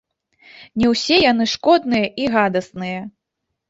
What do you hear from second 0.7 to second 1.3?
Не ўсе